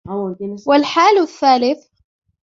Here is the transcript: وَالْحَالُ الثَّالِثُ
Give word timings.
وَالْحَالُ 0.67 1.17
الثَّالِثُ 1.21 1.89